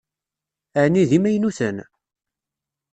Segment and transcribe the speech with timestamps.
[0.81, 1.77] Ɛni d imaynuten?